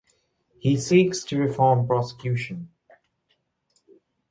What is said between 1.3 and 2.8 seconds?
reform prosecution.